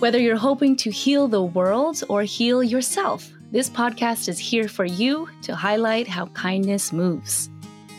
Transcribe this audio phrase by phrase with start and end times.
[0.00, 4.86] Whether you're hoping to heal the world or heal yourself, this podcast is here for
[4.86, 7.50] you to highlight how kindness moves.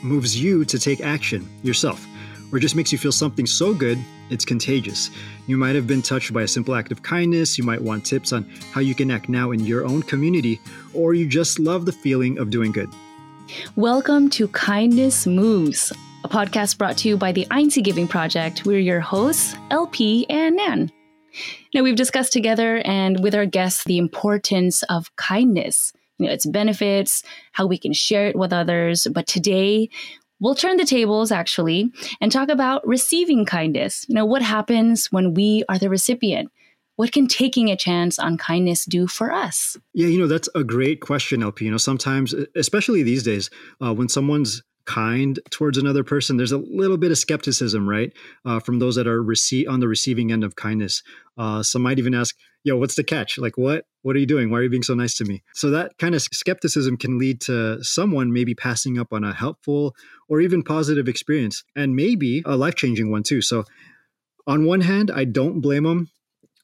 [0.02, 2.04] Moves you to take action yourself,
[2.52, 4.00] or just makes you feel something so good
[4.32, 5.12] it's contagious.
[5.46, 8.34] You might have been touched by a simple act of kindness, you might want tips
[8.34, 10.60] on how you can act now in your own community,
[10.96, 12.90] or you just love the feeling of doing good.
[13.76, 15.94] Welcome to Kindness Moves,
[16.24, 18.66] a podcast brought to you by the INC Giving Project.
[18.66, 20.92] We're your hosts, LP and Nan.
[21.74, 26.46] Now, we've discussed together and with our guests the importance of kindness, you know, its
[26.46, 27.24] benefits,
[27.54, 29.08] how we can share it with others.
[29.12, 29.90] But today,
[30.40, 34.06] we'll turn the tables actually and talk about receiving kindness.
[34.10, 36.52] You know, what happens when we are the recipient?
[36.98, 39.78] What can taking a chance on kindness do for us?
[39.94, 41.66] Yeah, you know, that's a great question, LP.
[41.66, 43.50] You know, sometimes, especially these days,
[43.84, 48.12] uh, when someone's kind towards another person, there's a little bit of skepticism, right,
[48.46, 51.04] uh, from those that are receive on the receiving end of kindness.
[51.38, 53.38] Uh, some might even ask, "Yo, what's the catch?
[53.38, 53.86] Like, what?
[54.02, 54.50] What are you doing?
[54.50, 57.42] Why are you being so nice to me?" So that kind of skepticism can lead
[57.42, 59.96] to someone maybe passing up on a helpful
[60.28, 63.42] or even positive experience, and maybe a life changing one too.
[63.42, 63.64] So,
[64.48, 66.10] on one hand, I don't blame them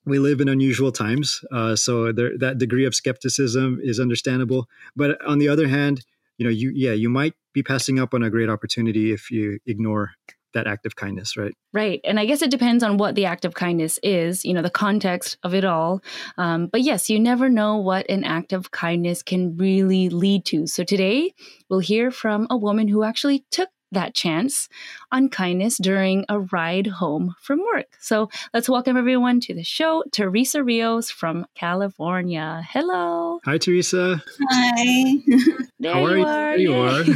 [0.07, 4.67] we live in unusual times, uh, so there, that degree of skepticism is understandable.
[4.95, 6.01] But on the other hand,
[6.37, 9.59] you know, you yeah, you might be passing up on a great opportunity if you
[9.65, 10.11] ignore
[10.53, 11.53] that act of kindness, right?
[11.73, 12.01] Right.
[12.03, 14.69] And I guess it depends on what the act of kindness is, you know, the
[14.69, 16.01] context of it all.
[16.37, 20.65] Um, but yes, you never know what an act of kindness can really lead to.
[20.65, 21.33] So today
[21.69, 24.67] we'll hear from a woman who actually took that chance
[25.11, 27.87] on kindness during a ride home from work.
[27.99, 32.63] So let's welcome everyone to the show, Teresa Rios from California.
[32.69, 33.39] Hello.
[33.45, 34.21] Hi, Teresa.
[34.49, 35.15] Hi.
[35.79, 36.25] there How you are.
[36.25, 37.03] There you are.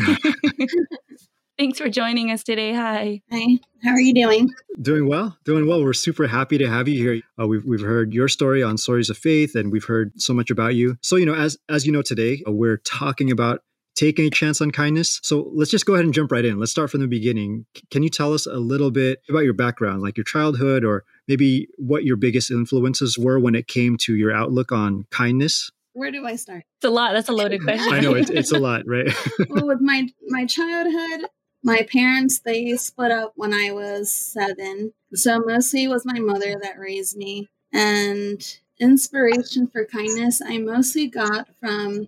[1.61, 2.73] Thanks for joining us today.
[2.73, 3.21] Hi.
[3.31, 3.59] Hi.
[3.83, 4.49] How are you doing?
[4.81, 5.37] Doing well.
[5.45, 5.83] Doing well.
[5.83, 7.21] We're super happy to have you here.
[7.39, 10.49] Uh, we've, we've heard your story on Stories of Faith, and we've heard so much
[10.49, 10.97] about you.
[11.03, 13.61] So, you know, as as you know today, uh, we're talking about
[13.95, 15.19] taking a chance on kindness.
[15.23, 16.59] So let's just go ahead and jump right in.
[16.59, 17.65] Let's start from the beginning.
[17.89, 21.67] Can you tell us a little bit about your background, like your childhood, or maybe
[21.77, 25.71] what your biggest influences were when it came to your outlook on kindness?
[25.93, 26.63] Where do I start?
[26.77, 27.13] It's a lot.
[27.13, 27.93] That's a loaded question.
[27.93, 29.11] I know it's, it's a lot, right?
[29.49, 31.27] well, with my my childhood,
[31.63, 36.55] my parents they split up when I was seven, so mostly it was my mother
[36.61, 37.49] that raised me.
[37.73, 38.41] And
[38.79, 42.07] inspiration for kindness, I mostly got from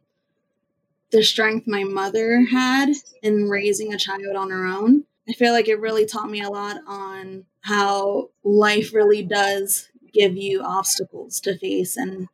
[1.13, 2.90] the strength my mother had
[3.22, 5.06] in raising a child on her own.
[5.29, 10.35] I feel like it really taught me a lot on how life really does give
[10.35, 12.28] you obstacles to face and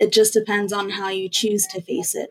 [0.00, 2.30] it just depends on how you choose to face it.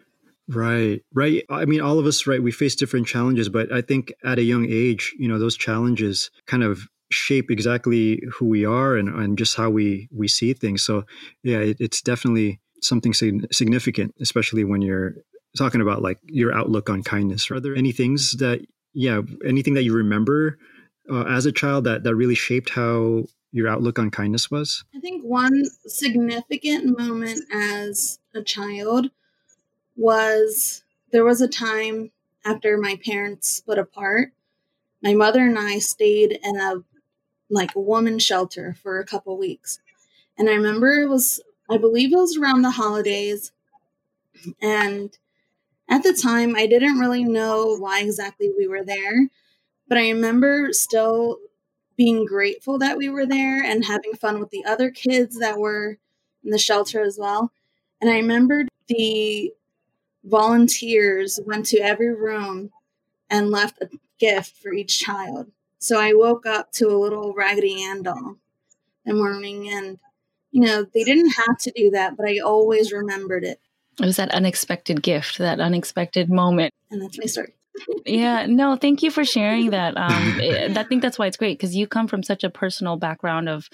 [0.50, 1.44] Right, right.
[1.50, 4.44] I mean, all of us, right, we face different challenges, but I think at a
[4.44, 9.38] young age, you know, those challenges kind of shape exactly who we are and, and
[9.38, 10.84] just how we we see things.
[10.84, 11.04] So,
[11.44, 15.16] yeah, it, it's definitely something significant, especially when you're
[15.58, 17.52] talking about like your outlook on kindness.
[17.52, 20.58] Are there any things that, yeah, anything that you remember
[21.12, 24.84] uh, as a child that that really shaped how your outlook on kindness was?
[24.96, 29.10] I think one significant moment as a child
[29.96, 32.12] was there was a time
[32.46, 34.32] after my parents split apart.
[35.02, 36.84] My mother and I stayed in a
[37.50, 39.80] like a woman shelter for a couple weeks.
[40.38, 43.52] And I remember it was I believe it was around the holidays
[44.62, 45.18] and
[45.90, 49.30] at the time, I didn't really know why exactly we were there,
[49.88, 51.40] but I remember still
[51.98, 55.98] being grateful that we were there and having fun with the other kids that were
[56.44, 57.52] in the shelter as well.
[58.02, 59.54] And I remembered the
[60.24, 62.72] volunteers went to every room
[63.30, 65.52] and left a gift for each child.
[65.80, 68.38] So I woke up to a little Raggedy Ann doll
[69.06, 70.00] the morning, and
[70.52, 73.60] you know, they didn't have to do that, but I always remembered it.
[74.00, 76.74] It was that unexpected gift, that unexpected moment.
[76.92, 77.54] And that's my story.
[78.06, 79.98] yeah, no, thank you for sharing that.
[79.98, 82.98] Um, it, I think that's why it's great because you come from such a personal
[82.98, 83.70] background of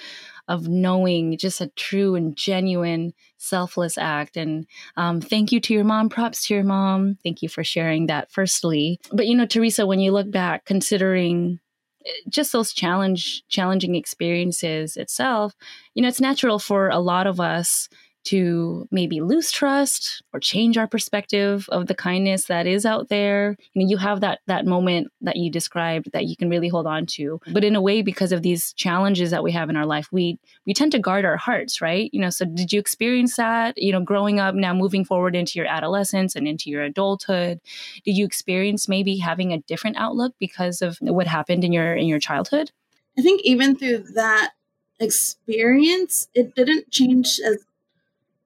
[0.47, 4.35] of knowing just a true and genuine selfless act.
[4.35, 4.65] And
[4.97, 6.09] um, thank you to your mom.
[6.09, 7.17] Props to your mom.
[7.23, 8.31] Thank you for sharing that.
[8.31, 11.59] Firstly, but you know, Teresa, when you look back, considering
[12.05, 15.53] eh, just those challenge challenging experiences itself,
[15.95, 17.89] you know, it's natural for a lot of us
[18.25, 23.57] to maybe lose trust or change our perspective of the kindness that is out there.
[23.73, 26.87] You know, you have that that moment that you described that you can really hold
[26.87, 27.39] on to.
[27.51, 30.39] But in a way, because of these challenges that we have in our life, we
[30.65, 32.09] we tend to guard our hearts, right?
[32.13, 33.77] You know, so did you experience that?
[33.77, 37.59] You know, growing up now, moving forward into your adolescence and into your adulthood,
[38.05, 42.07] did you experience maybe having a different outlook because of what happened in your in
[42.07, 42.71] your childhood?
[43.17, 44.53] I think even through that
[44.99, 47.65] experience, it didn't change as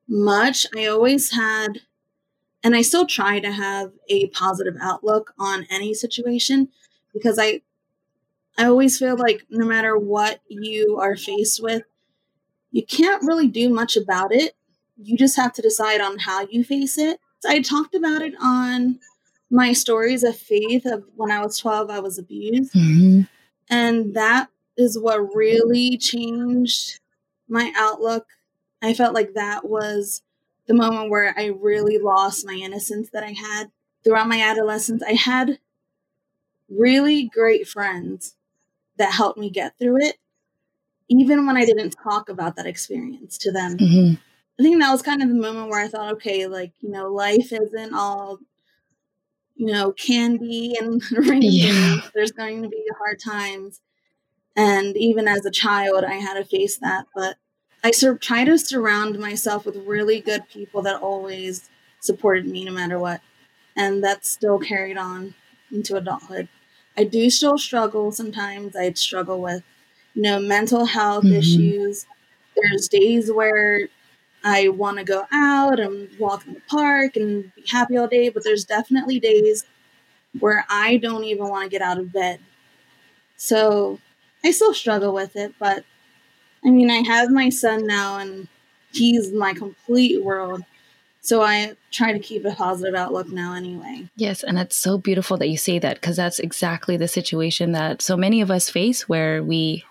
[0.07, 0.65] much.
[0.75, 1.81] I always had,
[2.63, 6.69] and I still try to have a positive outlook on any situation
[7.13, 7.61] because I,
[8.57, 11.83] I always feel like no matter what you are faced with,
[12.71, 14.55] you can't really do much about it.
[14.97, 17.19] You just have to decide on how you face it.
[17.39, 18.99] So I talked about it on
[19.49, 22.73] my stories of faith of when I was 12, I was abused.
[22.73, 23.21] Mm-hmm.
[23.69, 26.99] And that is what really changed
[27.47, 28.27] my outlook.
[28.81, 30.21] I felt like that was
[30.67, 33.71] the moment where I really lost my innocence that I had
[34.03, 35.01] throughout my adolescence.
[35.01, 35.59] I had
[36.69, 38.35] really great friends
[38.97, 40.17] that helped me get through it,
[41.07, 43.77] even when I didn't talk about that experience to them.
[43.77, 44.15] Mm-hmm.
[44.59, 47.11] I think that was kind of the moment where I thought, okay, like, you know,
[47.11, 48.39] life isn't all,
[49.55, 51.01] you know, candy and.
[51.43, 52.01] Yeah.
[52.13, 53.81] There's going to be hard times.
[54.55, 57.05] And even as a child, I had to face that.
[57.15, 57.37] But
[57.83, 61.69] I sur- try to surround myself with really good people that always
[61.99, 63.21] supported me no matter what.
[63.75, 65.35] And that's still carried on
[65.71, 66.49] into adulthood.
[66.97, 68.75] I do still struggle sometimes.
[68.75, 69.63] I struggle with,
[70.15, 71.35] you know, mental health mm-hmm.
[71.35, 72.07] issues.
[72.55, 73.87] There's days where
[74.43, 78.29] I want to go out and walk in the park and be happy all day,
[78.29, 79.65] but there's definitely days
[80.39, 82.39] where I don't even want to get out of bed.
[83.35, 83.99] So
[84.43, 85.83] I still struggle with it, but
[86.65, 88.47] I mean, I have my son now and
[88.91, 90.63] he's my complete world.
[91.21, 94.07] So I try to keep a positive outlook now anyway.
[94.15, 98.01] Yes, and it's so beautiful that you say that because that's exactly the situation that
[98.01, 99.83] so many of us face where we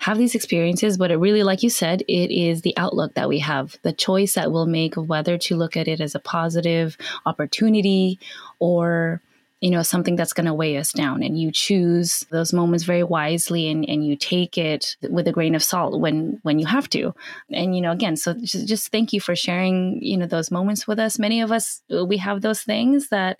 [0.00, 3.40] have these experiences, but it really, like you said, it is the outlook that we
[3.40, 6.96] have, the choice that we'll make of whether to look at it as a positive
[7.26, 8.18] opportunity
[8.60, 9.20] or
[9.60, 13.02] you know something that's going to weigh us down and you choose those moments very
[13.02, 16.88] wisely and, and you take it with a grain of salt when when you have
[16.90, 17.14] to.
[17.50, 20.86] And you know again so just, just thank you for sharing you know those moments
[20.86, 21.18] with us.
[21.18, 23.38] Many of us uh, we have those things that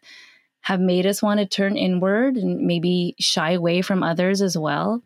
[0.63, 5.03] have made us want to turn inward and maybe shy away from others as well.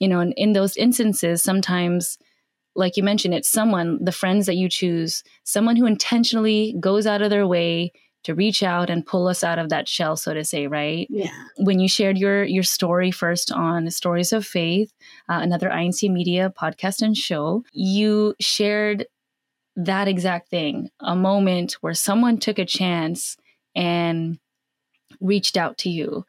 [0.00, 2.18] You know and in those instances sometimes
[2.74, 7.22] like you mentioned it's someone the friends that you choose someone who intentionally goes out
[7.22, 7.92] of their way
[8.26, 11.06] to reach out and pull us out of that shell so to say right?
[11.08, 11.30] Yeah.
[11.58, 14.92] When you shared your your story first on stories of faith
[15.28, 19.06] uh, another inc media podcast and show you shared
[19.76, 23.36] that exact thing a moment where someone took a chance
[23.76, 24.38] and
[25.20, 26.26] reached out to you.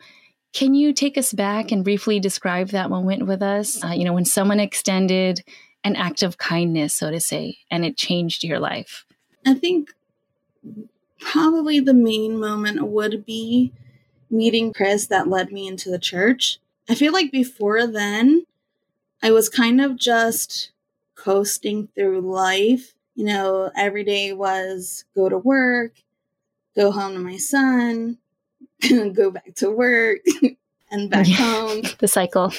[0.54, 3.84] Can you take us back and briefly describe that moment with us?
[3.84, 5.44] Uh, you know when someone extended
[5.84, 9.04] an act of kindness so to say and it changed your life.
[9.48, 9.90] I think
[11.20, 13.74] probably the main moment would be
[14.30, 16.60] meeting Chris that led me into the church.
[16.90, 18.46] I feel like before then,
[19.22, 20.72] I was kind of just
[21.16, 22.94] coasting through life.
[23.16, 25.94] You know, every day was go to work,
[26.76, 28.20] go home to my son,
[29.14, 30.20] go back to work,
[30.92, 31.82] and back home.
[32.00, 32.54] the cycle.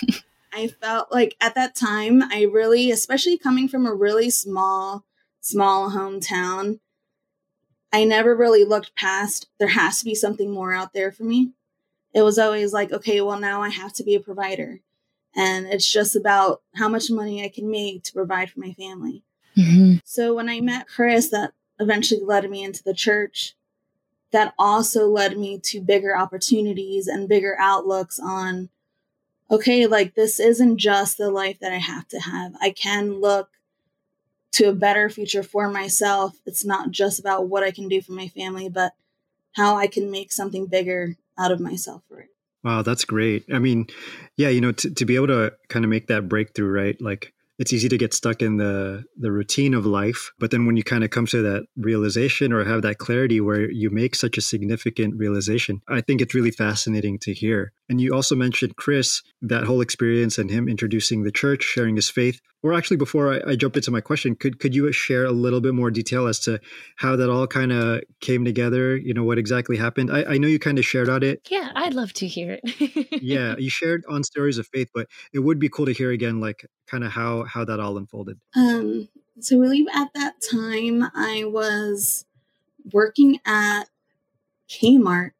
[0.52, 5.04] I felt like at that time, I really, especially coming from a really small,
[5.40, 6.80] small hometown,
[7.92, 11.52] I never really looked past there has to be something more out there for me.
[12.14, 14.80] It was always like, okay, well, now I have to be a provider.
[15.34, 19.22] And it's just about how much money I can make to provide for my family.
[19.56, 19.96] Mm-hmm.
[20.04, 23.54] So when I met Chris, that eventually led me into the church.
[24.30, 28.68] That also led me to bigger opportunities and bigger outlooks on,
[29.50, 32.52] okay, like this isn't just the life that I have to have.
[32.60, 33.50] I can look
[34.52, 36.36] to a better future for myself.
[36.46, 38.92] It's not just about what I can do for my family, but
[39.52, 42.28] how I can make something bigger out of myself for it.
[42.64, 43.44] Wow, that's great.
[43.52, 43.86] I mean,
[44.36, 47.00] yeah, you know, to, to be able to kind of make that breakthrough, right?
[47.00, 50.76] Like it's easy to get stuck in the the routine of life but then when
[50.76, 54.38] you kind of come to that realization or have that clarity where you make such
[54.38, 59.22] a significant realization i think it's really fascinating to hear and you also mentioned chris
[59.42, 62.40] that whole experience and him introducing the church sharing his faith.
[62.62, 65.60] Or actually before I, I jump into my question could could you share a little
[65.60, 66.60] bit more detail as to
[66.96, 68.96] how that all kind of came together?
[68.96, 70.10] You know what exactly happened?
[70.10, 71.46] I, I know you kind of shared on it.
[71.50, 73.22] Yeah i'd love to hear it.
[73.22, 76.40] Yeah you shared on stories of faith but it would be cool to hear again
[76.40, 78.38] like kind of how how that all unfolded.
[78.56, 79.08] Um
[79.40, 82.24] so really at that time i was
[82.92, 83.84] working at
[84.68, 85.30] kmart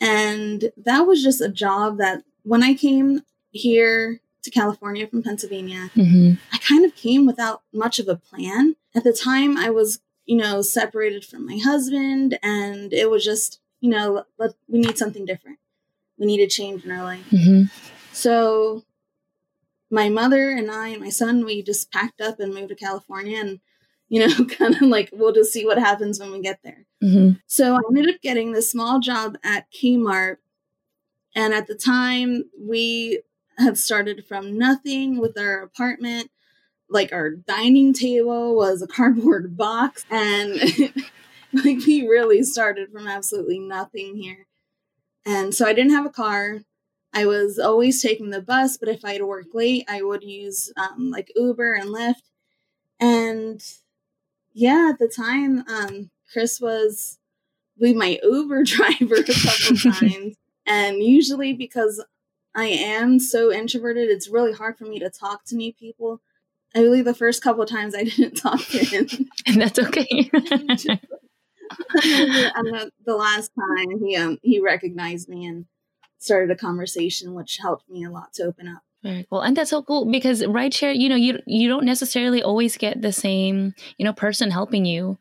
[0.00, 5.90] and that was just a job that when i came here to California from Pennsylvania.
[5.94, 6.34] Mm-hmm.
[6.52, 8.76] I kind of came without much of a plan.
[8.94, 13.60] At the time, I was, you know, separated from my husband, and it was just,
[13.80, 15.58] you know, let, we need something different.
[16.16, 17.28] We need a change in our life.
[17.30, 17.64] Mm-hmm.
[18.12, 18.84] So
[19.90, 23.38] my mother and I and my son, we just packed up and moved to California
[23.38, 23.60] and,
[24.08, 26.84] you know, kind of like we'll just see what happens when we get there.
[27.02, 27.38] Mm-hmm.
[27.46, 30.36] So I ended up getting this small job at Kmart.
[31.34, 33.22] And at the time, we
[33.58, 36.30] had started from nothing with our apartment.
[36.88, 40.04] Like our dining table was a cardboard box.
[40.10, 40.54] And
[41.52, 44.46] like we really started from absolutely nothing here.
[45.24, 46.60] And so I didn't have a car.
[47.12, 50.22] I was always taking the bus, but if I had to work late, I would
[50.22, 52.22] use um, like Uber and Lyft.
[53.00, 53.62] And
[54.56, 57.18] yeah, at the time, um, Chris was
[57.78, 60.36] we my Uber driver a couple times.
[60.66, 62.02] And usually, because
[62.54, 66.22] I am so introverted, it's really hard for me to talk to new people.
[66.74, 69.06] I believe the first couple times I didn't talk to him.
[69.46, 70.30] and that's okay.
[70.32, 70.80] and
[72.00, 75.66] the, the last time he um, he recognized me and
[76.16, 78.82] started a conversation, which helped me a lot to open up.
[79.06, 79.40] Very cool.
[79.40, 83.12] And that's so cool because rideshare, you know, you you don't necessarily always get the
[83.12, 85.16] same, you know, person helping you.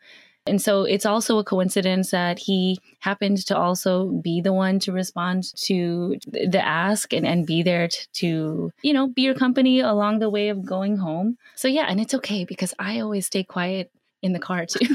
[0.48, 4.92] And so it's also a coincidence that he happened to also be the one to
[4.92, 9.80] respond to the ask and, and be there to, to, you know, be your company
[9.80, 11.38] along the way of going home.
[11.56, 14.86] So yeah, and it's okay because I always stay quiet in the car too.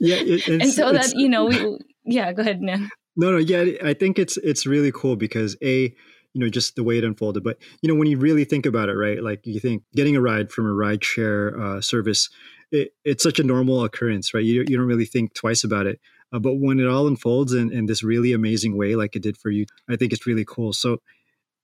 [0.00, 0.16] yeah.
[0.16, 2.90] It, and so that, you know, we, yeah, go ahead, Nan.
[3.16, 5.94] No, no, yeah, I think it's it's really cool because a
[6.34, 7.42] you know just the way it unfolded.
[7.42, 10.20] But you know when you really think about it right like you think getting a
[10.20, 12.28] ride from a ride share uh, service
[12.72, 14.44] it, it's such a normal occurrence right?
[14.44, 16.00] You, you don't really think twice about it.
[16.32, 19.36] Uh, but when it all unfolds in, in this really amazing way like it did
[19.36, 20.72] for you i think it's really cool.
[20.72, 20.98] So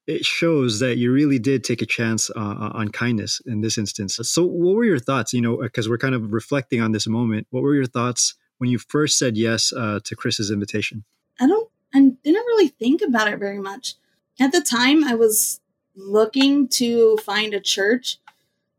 [0.06, 3.76] it shows that you really did take a chance uh, uh on kindness in this
[3.76, 4.18] instance.
[4.22, 7.46] So what were your thoughts you know because we're kind of reflecting on this moment.
[7.50, 11.04] What were your thoughts when you first said yes uh, to chris's invitation?
[11.40, 13.94] I don't, I didn't really think about it very much.
[14.38, 15.60] At the time, I was
[15.94, 18.18] looking to find a church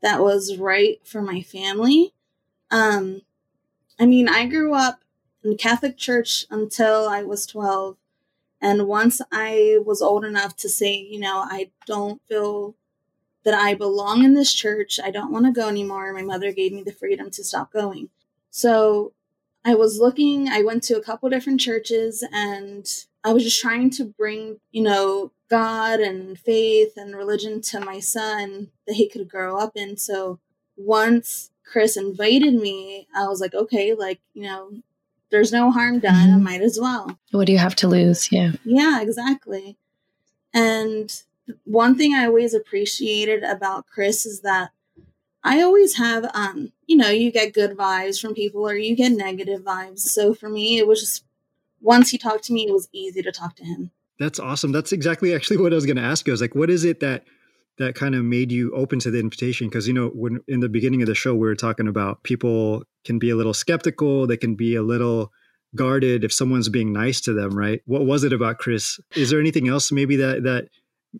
[0.01, 2.13] that was right for my family.
[2.69, 3.21] Um,
[3.99, 4.99] I mean, I grew up
[5.43, 7.97] in Catholic church until I was 12.
[8.61, 12.75] And once I was old enough to say, you know, I don't feel
[13.43, 16.73] that I belong in this church, I don't want to go anymore, my mother gave
[16.73, 18.09] me the freedom to stop going.
[18.49, 19.13] So
[19.63, 22.85] I was looking, I went to a couple different churches and
[23.23, 27.99] I was just trying to bring, you know, God and faith and religion to my
[27.99, 29.97] son that he could grow up in.
[29.97, 30.39] So
[30.75, 34.71] once Chris invited me, I was like, okay, like, you know,
[35.29, 36.29] there's no harm done.
[36.29, 36.35] Mm-hmm.
[36.35, 37.17] I might as well.
[37.31, 38.31] What do you have to lose?
[38.31, 38.53] Yeah.
[38.63, 39.77] Yeah, exactly.
[40.53, 41.13] And
[41.65, 44.71] one thing I always appreciated about Chris is that
[45.43, 49.11] I always have, um, you know, you get good vibes from people or you get
[49.11, 49.99] negative vibes.
[49.99, 51.23] So for me, it was just
[51.81, 53.91] once he talked to me, it was easy to talk to him.
[54.19, 54.71] That's awesome.
[54.71, 56.31] That's exactly actually what I was going to ask you.
[56.31, 57.25] I was like, what is it that
[57.77, 59.67] that kind of made you open to the invitation?
[59.67, 62.83] Because you know, when in the beginning of the show, we were talking about people
[63.05, 65.31] can be a little skeptical, they can be a little
[65.75, 67.81] guarded if someone's being nice to them, right?
[67.85, 68.99] What was it about Chris?
[69.15, 70.69] Is there anything else maybe that that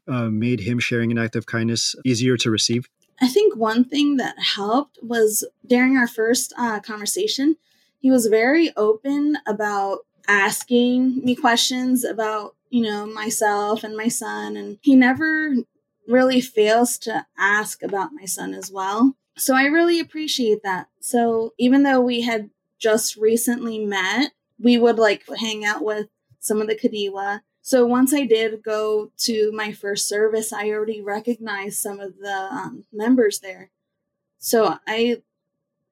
[0.08, 2.88] uh, made him sharing an act of kindness easier to receive?
[3.20, 7.58] I think one thing that helped was during our first uh, conversation,
[8.00, 14.58] he was very open about asking me questions about, you know, myself and my son.
[14.58, 15.56] And he never
[16.08, 19.16] really fails to ask about my son as well.
[19.38, 20.88] So I really appreciate that.
[21.00, 26.08] So even though we had just recently met, we would like hang out with
[26.40, 31.02] some of the Kadiwa so once I did go to my first service, I already
[31.02, 33.72] recognized some of the um, members there.
[34.38, 35.22] So I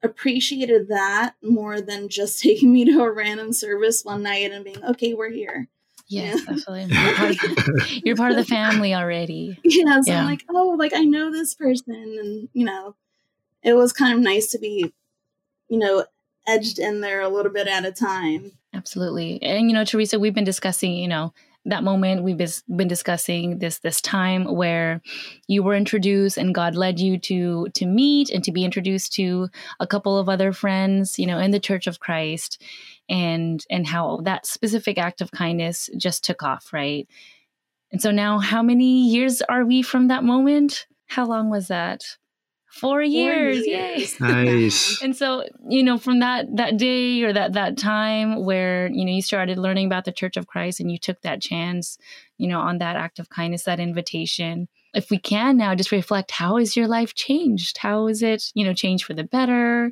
[0.02, 4.82] appreciated that more than just taking me to a random service one night and being,
[4.86, 5.68] okay, we're here.
[6.08, 6.54] Yes, yeah.
[6.54, 6.96] absolutely.
[6.96, 9.60] You're part, the, you're part, of the family already.
[9.64, 10.20] Yeah, so yeah.
[10.22, 12.96] I'm like, oh, like I know this person, and you know,
[13.64, 14.94] it was kind of nice to be,
[15.68, 16.06] you know,
[16.48, 18.52] edged in there a little bit at a time.
[18.74, 21.34] Absolutely, and you know, Teresa, we've been discussing, you know,
[21.66, 25.02] that moment we've been discussing this this time where
[25.48, 29.50] you were introduced and God led you to to meet and to be introduced to
[29.80, 32.62] a couple of other friends, you know, in the Church of Christ,
[33.10, 37.08] and and how that specific act of kindness just took off, right?
[37.92, 40.88] And so now, how many years are we from that moment?
[41.08, 42.18] How long was that?
[42.68, 44.20] Four years, Four years.
[44.20, 44.28] yay!
[44.60, 45.02] Nice.
[45.04, 49.14] and so, you know, from that that day or that that time where you know
[49.14, 51.98] you started learning about the Church of Christ and you took that chance,
[52.38, 54.68] you know, on that act of kindness, that invitation.
[54.96, 57.78] If we can now just reflect, how has your life changed?
[57.78, 59.92] How is it, you know, changed for the better?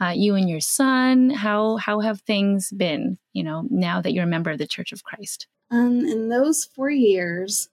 [0.00, 4.24] Uh, you and your son, how how have things been, you know, now that you're
[4.24, 5.46] a member of the Church of Christ?
[5.70, 7.68] Um, in those four years,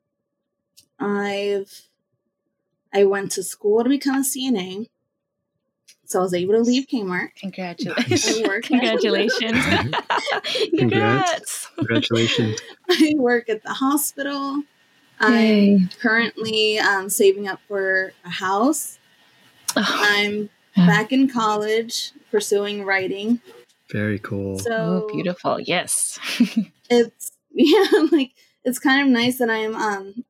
[1.00, 1.88] I've
[2.94, 4.90] I went to school to become a CNA.
[6.06, 7.30] So I was able to leave Kmart.
[7.38, 8.64] Congratulations.
[8.68, 9.66] Congratulations.
[10.78, 11.68] Congrats.
[11.76, 12.60] Congratulations.
[12.90, 14.64] I work at the hospital.
[15.20, 19.00] I'm currently um, saving up for a house.
[19.76, 20.88] Oh, I'm yeah.
[20.88, 23.42] back in college pursuing writing.
[23.92, 24.60] Very cool.
[24.60, 25.60] So oh, beautiful.
[25.60, 26.20] Yes.
[26.90, 28.32] it's yeah, like
[28.64, 30.26] it's kind of nice that I'm um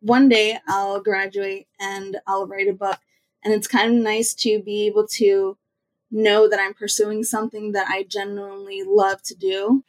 [0.00, 2.98] one day I'll graduate and I'll write a book
[3.44, 5.56] and it's kind of nice to be able to
[6.10, 9.84] know that I'm pursuing something that I genuinely love to do.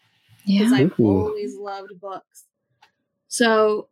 [0.46, 0.78] Because yeah.
[0.78, 2.46] I've always loved books.
[3.28, 3.88] So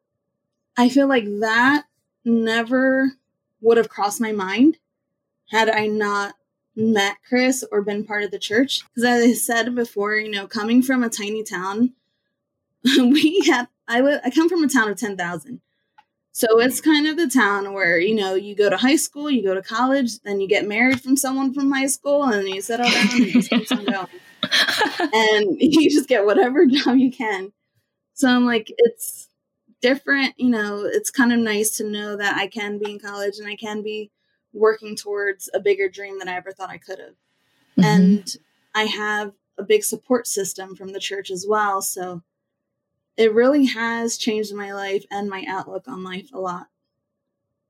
[0.78, 1.86] I feel like that
[2.26, 3.14] never
[3.62, 4.78] would have crossed my mind
[5.50, 6.36] had I not
[6.76, 8.82] met Chris or been part of the church.
[8.90, 11.94] Because as I said before, you know, coming from a tiny town,
[12.86, 15.62] we have I, w- I come from a town of 10,000.
[16.32, 19.44] So it's kind of the town where, you know, you go to high school, you
[19.44, 22.90] go to college, then you get married from someone from high school, and you settle
[22.90, 24.08] down and just on going.
[25.14, 27.52] and you just get whatever job you can.
[28.16, 29.28] So I'm like, it's
[29.84, 33.38] different, you know, it's kind of nice to know that I can be in college
[33.38, 34.10] and I can be
[34.54, 37.16] working towards a bigger dream than I ever thought I could have.
[37.78, 37.84] Mm-hmm.
[37.84, 38.38] And
[38.74, 41.82] I have a big support system from the church as well.
[41.82, 42.24] So
[43.18, 46.68] it really has changed my life and my outlook on life a lot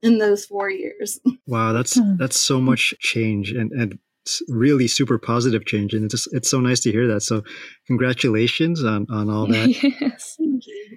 [0.03, 1.19] in those four years.
[1.45, 2.15] Wow, that's hmm.
[2.15, 3.99] that's so much change and and
[4.47, 7.21] really super positive change and it's just, it's so nice to hear that.
[7.21, 7.43] So
[7.87, 9.69] congratulations on on all that.
[10.01, 10.37] Yes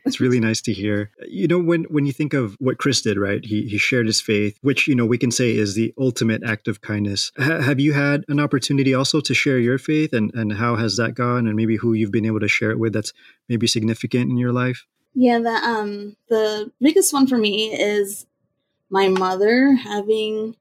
[0.06, 1.11] it's really nice to hear.
[1.28, 4.21] You know when when you think of what chris did right he he shared his
[4.21, 7.33] faith which you know we can say is the ultimate act of kindness.
[7.38, 11.14] Have you had an opportunity also to share your faith and and how has that
[11.14, 13.12] gone and maybe who you've been able to share it with that's
[13.49, 14.87] maybe significant in your life?
[15.14, 18.26] Yeah the um the biggest one for me is
[18.88, 20.56] my mother having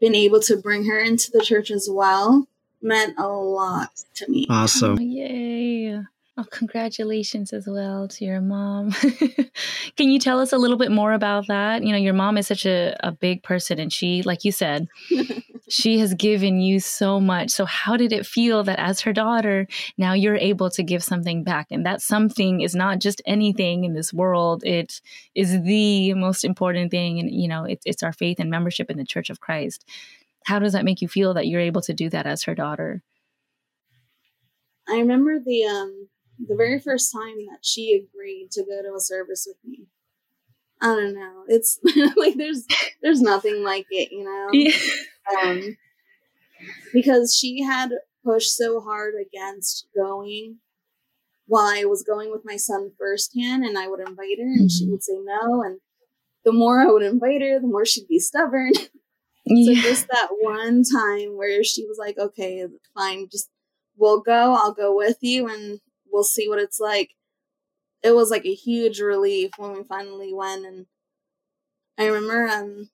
[0.00, 2.46] been able to bring her into the church as well
[2.82, 4.46] meant a lot to me.
[4.48, 4.98] Awesome.
[4.98, 6.02] Oh, yay.
[6.40, 8.92] Oh, congratulations as well to your mom.
[9.96, 11.82] Can you tell us a little bit more about that?
[11.82, 14.88] You know, your mom is such a, a big person and she, like you said,
[15.68, 17.50] she has given you so much.
[17.50, 19.66] So, how did it feel that as her daughter,
[19.98, 21.66] now you're able to give something back?
[21.70, 25.02] And that something is not just anything in this world, it
[25.34, 27.18] is the most important thing.
[27.18, 29.84] And, you know, it, it's our faith and membership in the Church of Christ.
[30.46, 33.02] How does that make you feel that you're able to do that as her daughter?
[34.88, 36.08] I remember the um
[36.48, 39.86] the very first time that she agreed to go to a service with me.
[40.80, 41.44] I don't know.
[41.48, 41.78] It's
[42.16, 42.66] like there's
[43.02, 44.48] there's nothing like it, you know.
[44.52, 44.76] Yeah.
[45.42, 45.76] Um,
[46.92, 47.90] because she had
[48.24, 50.58] pushed so hard against going
[51.46, 54.84] while I was going with my son firsthand, and I would invite her, and she
[54.84, 54.92] mm-hmm.
[54.92, 55.62] would say no.
[55.62, 55.80] And
[56.44, 58.72] the more I would invite her, the more she'd be stubborn.
[59.46, 59.74] Yeah.
[59.74, 63.50] So just that one time where she was like, "Okay, fine, just
[63.96, 64.54] we'll go.
[64.54, 65.80] I'll go with you, and
[66.12, 67.10] we'll see what it's like."
[68.02, 70.86] It was like a huge relief when we finally went, and
[71.98, 72.90] I remember um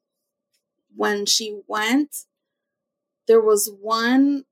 [0.94, 2.24] when she went,
[3.28, 4.44] there was one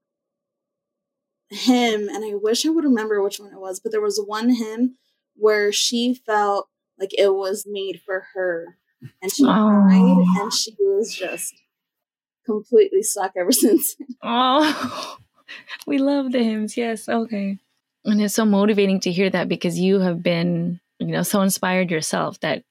[1.51, 4.51] hymn, and I wish I would remember which one it was, but there was one
[4.51, 4.97] hymn
[5.37, 8.79] where she felt like it was made for her.
[9.21, 9.49] And she oh.
[9.49, 11.55] cried and she was just
[12.47, 13.97] completely stuck ever since.
[14.23, 15.17] oh,
[15.87, 16.77] we love the hymns.
[16.77, 17.09] Yes.
[17.09, 17.59] Okay.
[18.05, 21.91] And it's so motivating to hear that because you have been, you know, so inspired
[21.91, 22.65] yourself that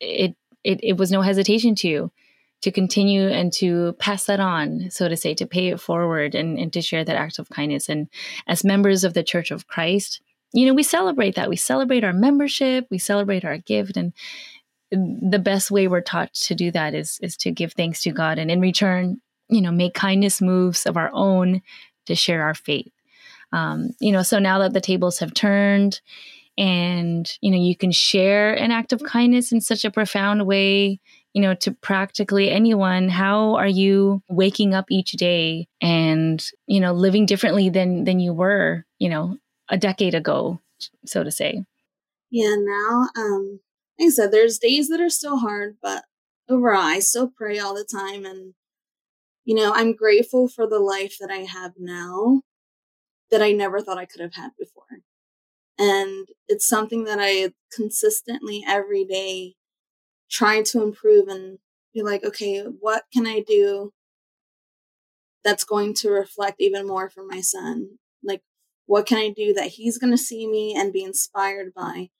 [0.00, 2.12] it, it, it was no hesitation to you
[2.60, 6.58] to continue and to pass that on, so to say, to pay it forward and,
[6.58, 7.88] and to share that act of kindness.
[7.88, 8.08] And
[8.46, 10.20] as members of the Church of Christ,
[10.52, 11.48] you know, we celebrate that.
[11.48, 13.96] We celebrate our membership, we celebrate our gift.
[13.96, 14.12] And
[14.90, 18.38] the best way we're taught to do that is is to give thanks to God
[18.38, 21.62] and in return, you know, make kindness moves of our own
[22.06, 22.90] to share our faith.
[23.52, 26.00] Um, you know, so now that the tables have turned
[26.56, 31.00] and you know you can share an act of kindness in such a profound way
[31.38, 36.92] you know, to practically anyone, how are you waking up each day and, you know,
[36.92, 39.36] living differently than than you were, you know,
[39.68, 40.60] a decade ago,
[41.06, 41.62] so to say?
[42.30, 43.60] Yeah, now um
[43.98, 46.04] like I said, there's days that are still hard, but
[46.48, 48.54] overall I still pray all the time and
[49.44, 52.42] you know, I'm grateful for the life that I have now
[53.30, 54.84] that I never thought I could have had before.
[55.78, 59.54] And it's something that I consistently every day
[60.30, 61.58] trying to improve and
[61.94, 63.92] be like, okay, what can I do
[65.44, 67.98] that's going to reflect even more for my son?
[68.22, 68.42] Like,
[68.86, 72.10] what can I do that he's going to see me and be inspired by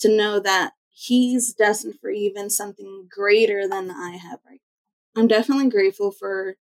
[0.00, 4.60] to know that he's destined for even something greater than I have right
[5.14, 5.22] now.
[5.22, 6.56] I'm definitely grateful for,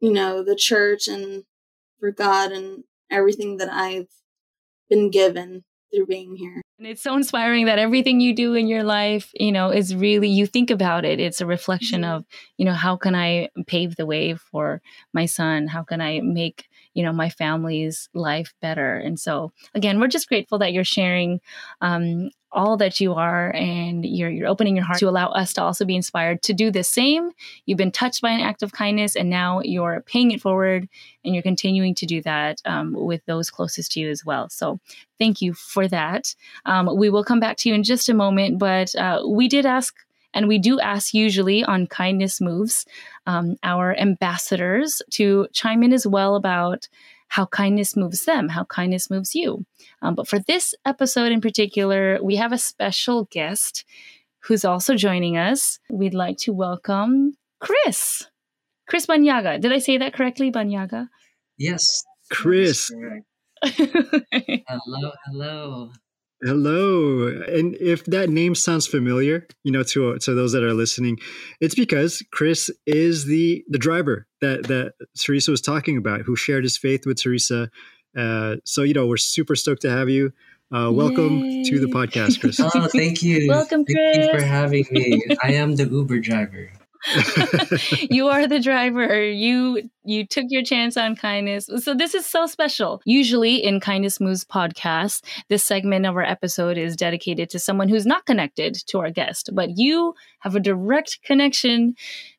[0.00, 1.44] you know, the church and
[2.02, 4.08] for God and everything that I've
[4.90, 5.62] been given
[5.94, 6.60] through being here.
[6.78, 10.28] And it's so inspiring that everything you do in your life, you know, is really,
[10.28, 11.20] you think about it.
[11.20, 12.16] It's a reflection mm-hmm.
[12.16, 12.24] of,
[12.56, 14.82] you know, how can I pave the way for
[15.14, 15.68] my son?
[15.68, 18.96] How can I make, you know, my family's life better?
[18.96, 21.40] And so, again, we're just grateful that you're sharing
[21.80, 25.62] um, all that you are and you're, you're opening your heart to allow us to
[25.62, 27.30] also be inspired to do the same.
[27.64, 30.88] You've been touched by an act of kindness and now you're paying it forward
[31.24, 34.48] and you're continuing to do that um, with those closest to you as well.
[34.50, 34.78] So
[35.18, 36.34] thank you for that.
[36.66, 39.64] Um, we will come back to you in just a moment, but uh, we did
[39.64, 39.94] ask
[40.34, 42.86] and we do ask usually on kindness moves
[43.26, 46.88] um, our ambassadors to chime in as well about
[47.28, 49.64] how kindness moves them, how kindness moves you.
[50.02, 53.84] Um, but for this episode in particular, we have a special guest
[54.40, 55.78] who's also joining us.
[55.90, 58.26] We'd like to welcome Chris.
[58.86, 59.60] Chris Banyaga.
[59.60, 61.08] Did I say that correctly, Banyaga?
[61.56, 62.04] Yes.
[62.30, 62.90] Chris.
[63.64, 65.92] hello, hello.
[66.44, 67.28] Hello.
[67.28, 71.18] And if that name sounds familiar, you know, to to those that are listening,
[71.60, 76.64] it's because Chris is the the driver that that Teresa was talking about, who shared
[76.64, 77.70] his faith with Teresa.
[78.16, 80.32] Uh, so you know, we're super stoked to have you.
[80.74, 81.64] Uh, welcome Yay.
[81.64, 82.58] to the podcast, Chris.
[82.74, 83.46] Oh, thank you.
[83.46, 84.16] welcome, Chris.
[84.16, 85.22] Thank you for having me.
[85.44, 86.72] I am the Uber driver.
[88.10, 89.28] you are the driver.
[89.28, 91.68] You you took your chance on kindness.
[91.78, 93.00] So this is so special.
[93.04, 98.06] Usually in Kindness Moves podcast, this segment of our episode is dedicated to someone who's
[98.06, 101.94] not connected to our guest, but you have a direct connection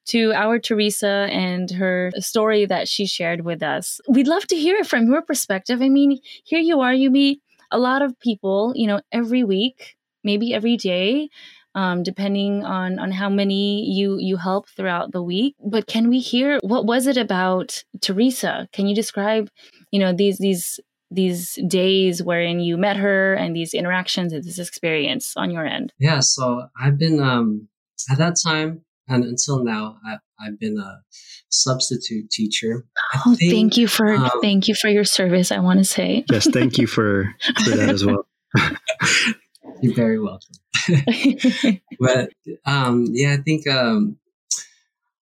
[0.06, 4.00] to our Teresa and her story that she shared with us.
[4.08, 5.82] We'd love to hear it from your perspective.
[5.82, 9.96] I mean, here you are, you meet a lot of people, you know, every week,
[10.24, 11.30] maybe every day
[11.76, 15.56] um, depending on on how many you you help throughout the week.
[15.66, 18.68] But can we hear what was it about Teresa?
[18.74, 19.50] Can you describe,
[19.92, 20.80] you know, these these
[21.12, 25.94] these days wherein you met her and these interactions and this experience on your end?
[26.00, 27.68] Yeah, so I've been um,
[28.10, 31.02] at that time and until now, I, I've been a
[31.50, 32.86] substitute teacher.
[33.26, 35.52] Oh, think, thank you for um, thank you for your service.
[35.52, 37.34] I want to say yes, thank you for
[37.64, 38.28] for that as well.
[39.84, 40.56] You're very welcome.
[42.00, 42.30] but
[42.66, 44.18] um, yeah, I think um,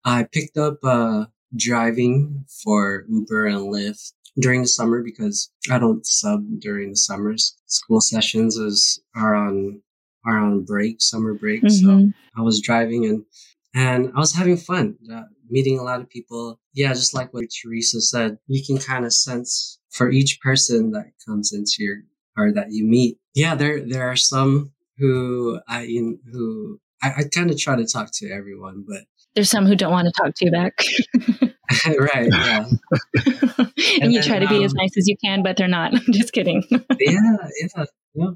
[0.06, 6.06] I picked up uh, driving for Uber and Lyft during the summer because I don't
[6.06, 7.58] sub during the summers.
[7.66, 9.82] School sessions is are on
[10.26, 11.64] are on break, summer break.
[11.64, 11.86] Mm-hmm.
[11.86, 13.26] So I was driving and
[13.74, 16.60] and I was having fun, uh, meeting a lot of people.
[16.74, 21.12] Yeah, just like what Teresa said, you can kind of sense for each person that
[21.26, 21.98] comes into your
[22.38, 23.18] or that you meet.
[23.36, 28.10] Yeah, there there are some who I who I, I kind of try to talk
[28.14, 29.04] to everyone, but
[29.36, 30.80] there's some who don't want to talk to you back.
[32.00, 32.30] right.
[32.32, 32.66] Yeah.
[33.28, 33.72] and,
[34.02, 35.94] and, you then, try to be um, as nice as you can, but they're not.
[35.94, 36.64] I'm just kidding.
[36.70, 36.78] yeah.
[37.00, 37.86] Yeah.
[38.14, 38.30] yeah.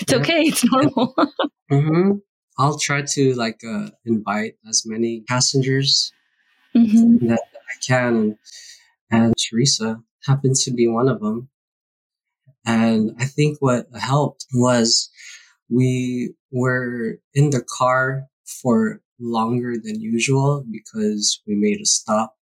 [0.00, 0.18] It's yeah.
[0.18, 0.40] okay.
[0.42, 1.14] It's normal.
[1.70, 2.12] mm-hmm.
[2.58, 6.12] I'll try to like uh, invite as many passengers
[6.74, 7.26] mm-hmm.
[7.28, 8.36] that I can, and,
[9.10, 11.48] and Teresa happens to be one of them.
[12.64, 15.10] And I think what helped was
[15.68, 18.26] we were in the car
[18.62, 22.36] for longer than usual because we made a stop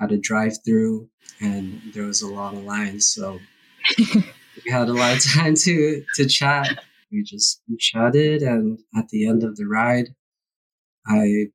[0.00, 1.08] at a drive through
[1.40, 3.00] and there was a long line.
[3.00, 3.38] So
[3.98, 6.78] we had a lot of time to, to chat.
[7.12, 10.06] We just chatted and at the end of the ride,
[11.06, 11.46] I,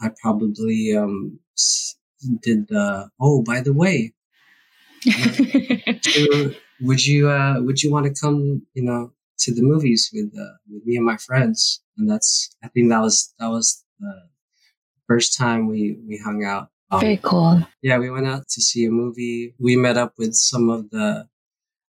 [0.00, 1.40] I probably, um,
[2.42, 4.12] did the, oh, by the way,
[6.82, 10.54] would you, uh, would you want to come, you know, to the movies with uh,
[10.70, 14.12] with me and my friends, and that's I think that was that was the
[15.06, 16.68] first time we we hung out.
[16.90, 17.66] Um, Very cool.
[17.82, 19.54] Yeah, we went out to see a movie.
[19.60, 21.28] We met up with some of the,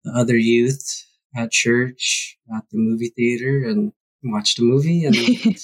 [0.04, 5.16] the other youth at church at the movie theater and watched a movie and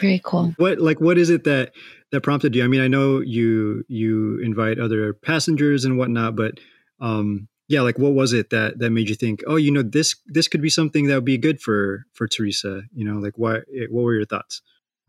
[0.00, 1.72] very cool what like what is it that
[2.12, 6.60] that prompted you i mean i know you you invite other passengers and whatnot but
[7.00, 10.16] um yeah like what was it that that made you think oh you know this
[10.26, 13.64] this could be something that would be good for for teresa you know like what
[13.90, 14.62] what were your thoughts?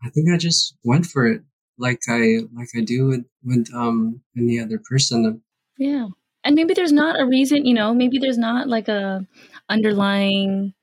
[0.04, 1.42] I think i just went for it
[1.78, 5.42] like i like i do with with um any other person
[5.78, 6.08] yeah
[6.44, 9.26] and maybe there's not a reason you know maybe there's not like a
[9.68, 10.74] underlying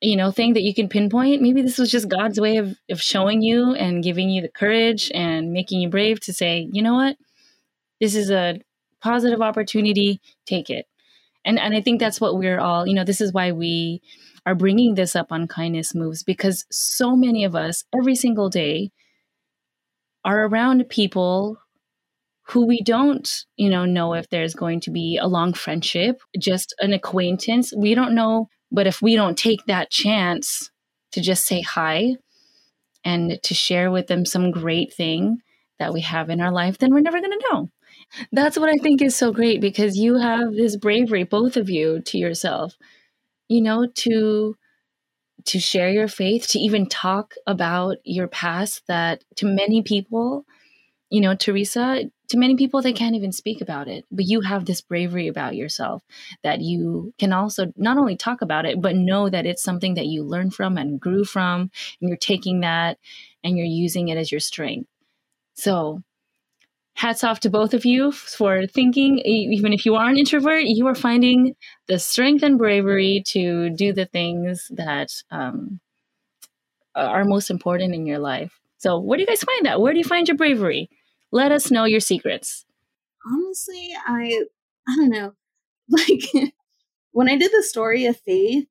[0.00, 1.42] you know thing that you can pinpoint.
[1.42, 5.10] Maybe this was just god's way of, of showing you and giving you the courage
[5.14, 7.16] and making you brave to say you know what?
[8.00, 8.60] This is a
[9.02, 10.20] positive opportunity.
[10.46, 10.86] Take it
[11.44, 14.02] and and I think that's what we're all you know this is why we
[14.46, 18.90] are bringing this up on kindness moves because so many of us every single day
[20.24, 21.58] are around people
[22.50, 26.74] who we don't, you know, know if there's going to be a long friendship, just
[26.80, 27.72] an acquaintance.
[27.76, 30.70] We don't know, but if we don't take that chance
[31.12, 32.16] to just say hi
[33.04, 35.38] and to share with them some great thing
[35.78, 37.68] that we have in our life, then we're never going to know.
[38.32, 42.00] That's what I think is so great because you have this bravery, both of you,
[42.06, 42.76] to yourself,
[43.48, 44.56] you know, to
[45.46, 50.44] to share your faith, to even talk about your past that to many people,
[51.10, 54.04] you know, Teresa, to many people they can't even speak about it.
[54.10, 56.02] But you have this bravery about yourself
[56.44, 60.06] that you can also not only talk about it, but know that it's something that
[60.06, 61.70] you learned from and grew from,
[62.00, 62.98] and you're taking that
[63.44, 64.88] and you're using it as your strength.
[65.54, 66.02] So
[66.94, 70.86] hats off to both of you for thinking, even if you are an introvert, you
[70.86, 71.54] are finding
[71.88, 75.80] the strength and bravery to do the things that um,
[76.94, 78.60] are most important in your life.
[78.78, 79.80] So, where do you guys find that?
[79.80, 80.88] Where do you find your bravery?
[81.32, 82.64] Let us know your secrets.
[83.26, 84.44] Honestly, I
[84.88, 85.32] I don't know.
[85.92, 86.52] Like
[87.10, 88.68] when I did the story of faith,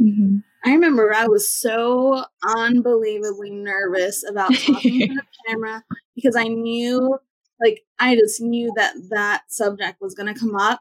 [0.00, 0.38] mm-hmm.
[0.64, 2.24] I remember I was so
[2.56, 5.84] unbelievably nervous about talking to the camera
[6.16, 7.18] because I knew
[7.60, 10.80] like I just knew that that subject was going to come up.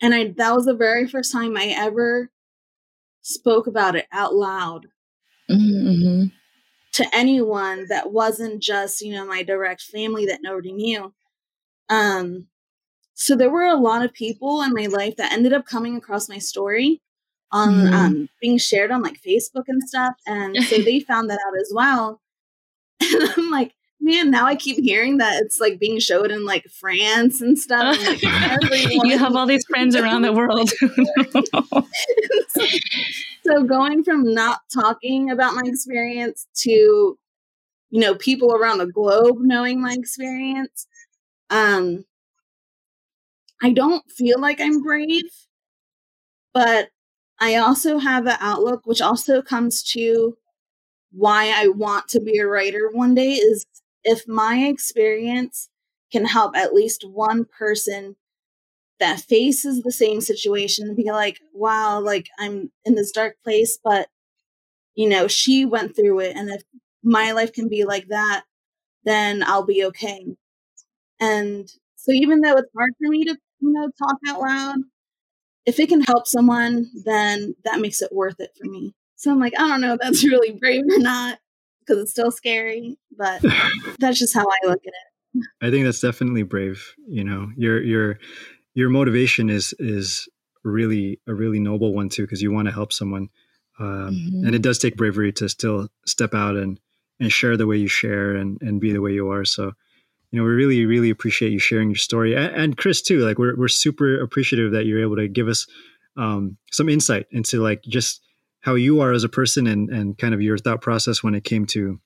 [0.00, 2.30] And I that was the very first time I ever
[3.22, 4.86] spoke about it out loud
[5.50, 6.26] mm-hmm,
[6.92, 11.12] to anyone that wasn't just, you know, my direct family that nobody knew.
[11.88, 12.46] Um
[13.14, 16.28] so there were a lot of people in my life that ended up coming across
[16.28, 17.02] my story
[17.50, 17.94] on mm-hmm.
[17.94, 20.14] um, being shared on like Facebook and stuff.
[20.26, 22.20] And so they found that out as well.
[23.00, 26.66] And I'm like, man, now I keep hearing that it's like being showed in like
[26.68, 27.98] France and stuff.
[27.98, 30.70] And, like, you have all these friends around the world.
[32.48, 32.66] so,
[33.46, 37.18] so going from not talking about my experience to,
[37.90, 40.86] you know, people around the globe knowing my experience,
[41.50, 42.04] um,
[43.62, 45.30] I don't feel like I'm brave,
[46.54, 46.90] but
[47.40, 50.36] I also have an outlook, which also comes to
[51.10, 53.64] why I want to be a writer one day is
[54.08, 55.68] if my experience
[56.10, 58.16] can help at least one person
[59.00, 64.08] that faces the same situation be like, wow, like I'm in this dark place, but
[64.94, 66.36] you know, she went through it.
[66.36, 66.62] And if
[67.02, 68.44] my life can be like that,
[69.04, 70.24] then I'll be okay.
[71.20, 74.78] And so even though it's hard for me to, you know, talk out loud,
[75.66, 78.94] if it can help someone, then that makes it worth it for me.
[79.16, 81.38] So I'm like, I don't know if that's really brave or not
[81.88, 83.42] because it's still scary, but
[83.98, 85.46] that's just how I look at it.
[85.62, 86.94] I think that's definitely brave.
[87.06, 88.18] You know, your your
[88.74, 90.28] your motivation is is
[90.64, 93.28] really a really noble one too because you want to help someone,
[93.78, 94.46] um, mm-hmm.
[94.46, 96.80] and it does take bravery to still step out and
[97.20, 99.44] and share the way you share and and be the way you are.
[99.44, 99.72] So,
[100.30, 103.20] you know, we really really appreciate you sharing your story and, and Chris too.
[103.20, 105.66] Like we're we're super appreciative that you're able to give us
[106.16, 108.22] um, some insight into like just
[108.60, 111.44] how you are as a person and and kind of your thought process when it
[111.44, 112.00] came to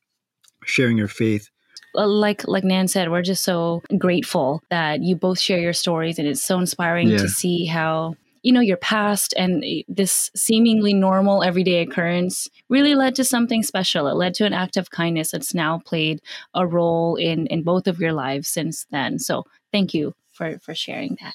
[0.65, 1.49] sharing your faith
[1.95, 6.19] uh, like like Nan said, we're just so grateful that you both share your stories,
[6.19, 7.19] and it's so inspiring yeah.
[7.19, 13.15] to see how you know your past and this seemingly normal everyday occurrence really led
[13.17, 14.09] to something special.
[14.09, 16.21] It led to an act of kindness that's now played
[16.55, 19.19] a role in in both of your lives since then.
[19.19, 21.35] So thank you for for sharing that.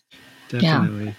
[0.49, 1.05] Definitely.
[1.05, 1.13] Yeah.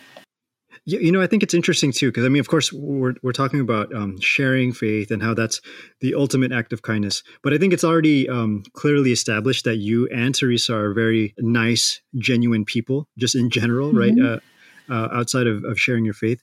[0.90, 3.60] You know, I think it's interesting too, because I mean, of course, we're, we're talking
[3.60, 5.60] about um, sharing faith and how that's
[6.00, 7.22] the ultimate act of kindness.
[7.42, 12.00] But I think it's already um, clearly established that you and Teresa are very nice,
[12.16, 13.98] genuine people, just in general, mm-hmm.
[13.98, 14.18] right?
[14.18, 14.40] Uh,
[14.90, 16.42] uh, outside of, of sharing your faith,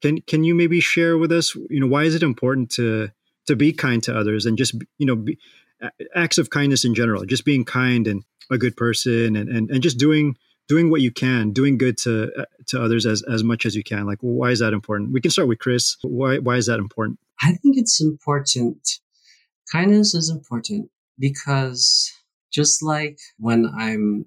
[0.00, 1.54] can can you maybe share with us?
[1.54, 3.10] You know, why is it important to
[3.48, 5.38] to be kind to others and just you know be,
[6.14, 9.82] acts of kindness in general, just being kind and a good person and and, and
[9.82, 10.36] just doing
[10.68, 13.82] doing what you can, doing good to uh, to others as as much as you
[13.82, 14.06] can.
[14.06, 15.12] Like, why is that important?
[15.12, 15.96] We can start with Chris.
[16.02, 17.18] Why why is that important?
[17.42, 19.00] I think it's important.
[19.70, 22.12] Kindness is important because
[22.52, 24.26] just like when I'm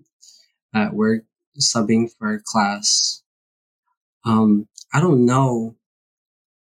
[0.73, 1.23] at work
[1.59, 3.23] subbing for a class,
[4.25, 5.75] um, I don't know,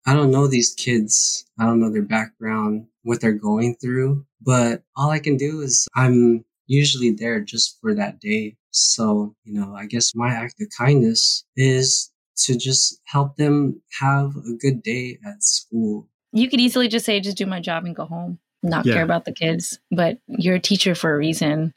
[0.05, 1.45] I don't know these kids.
[1.59, 5.87] I don't know their background, what they're going through, but all I can do is
[5.95, 10.67] I'm usually there just for that day so, you know, I guess my act of
[10.77, 16.07] kindness is to just help them have a good day at school.
[16.31, 18.95] You could easily just say, just do my job and go home, not yeah.
[18.95, 19.79] care about the kids.
[19.91, 21.73] But you're a teacher for a reason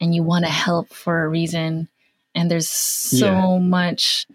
[0.00, 1.88] and you want to help for a reason.
[2.34, 3.58] And there's so yeah.
[3.58, 4.26] much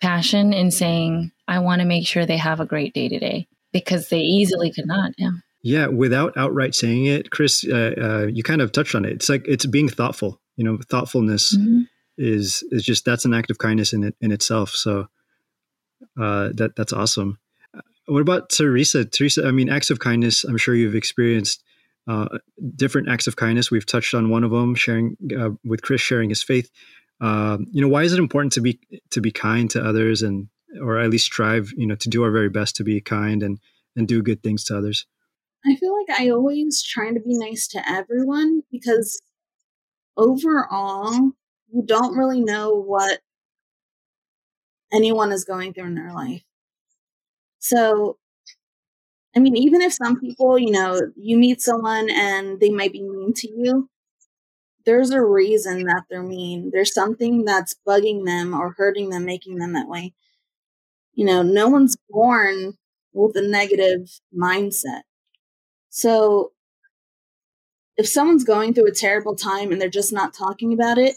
[0.00, 4.08] passion in saying, I want to make sure they have a great day today because
[4.08, 5.12] they easily could not.
[5.18, 5.30] Yeah.
[5.66, 9.12] Yeah, without outright saying it, Chris, uh, uh, you kind of touched on it.
[9.12, 10.38] It's like it's being thoughtful.
[10.56, 11.82] You know, thoughtfulness mm-hmm.
[12.16, 14.70] is is just that's an act of kindness in it in itself.
[14.70, 15.08] So
[16.20, 17.38] uh, that that's awesome.
[17.76, 19.04] Uh, what about Teresa?
[19.04, 20.44] Teresa, I mean, acts of kindness.
[20.44, 21.62] I'm sure you've experienced
[22.06, 22.28] uh,
[22.76, 23.70] different acts of kindness.
[23.70, 26.70] We've touched on one of them, sharing uh, with Chris, sharing his faith.
[27.20, 28.78] Um, you know, why is it important to be
[29.10, 30.48] to be kind to others, and
[30.80, 33.58] or at least strive, you know, to do our very best to be kind and
[33.96, 35.06] and do good things to others?
[35.66, 39.18] I feel like I always try to be nice to everyone because
[40.16, 41.32] overall,
[41.72, 43.20] you don't really know what
[44.92, 46.42] anyone is going through in their life.
[47.58, 48.18] So,
[49.36, 53.02] I mean, even if some people, you know, you meet someone and they might be
[53.02, 53.88] mean to you,
[54.86, 56.70] there's a reason that they're mean.
[56.72, 60.14] There's something that's bugging them or hurting them, making them that way.
[61.14, 62.74] You know, no one's born
[63.12, 65.02] with a negative mindset.
[65.90, 66.53] So
[67.96, 71.14] if someone's going through a terrible time and they're just not talking about it,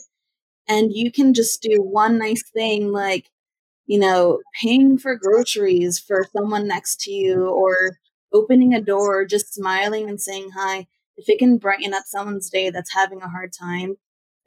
[0.67, 3.29] and you can just do one nice thing like,
[3.85, 7.97] you know, paying for groceries for someone next to you or
[8.33, 12.69] opening a door, just smiling and saying hi, if it can brighten up someone's day
[12.69, 13.95] that's having a hard time,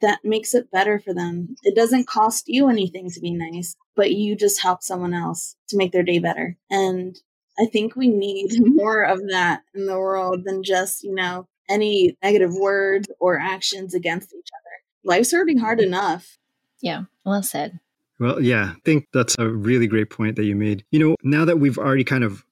[0.01, 1.55] that makes it better for them.
[1.63, 5.77] It doesn't cost you anything to be nice, but you just help someone else to
[5.77, 6.57] make their day better.
[6.69, 7.15] And
[7.59, 12.17] I think we need more of that in the world than just, you know, any
[12.21, 14.71] negative words or actions against each other.
[15.03, 15.87] Life's already hard mm-hmm.
[15.87, 16.37] enough.
[16.81, 17.79] Yeah, well said.
[18.19, 20.83] Well, yeah, I think that's a really great point that you made.
[20.91, 22.45] You know, now that we've already kind of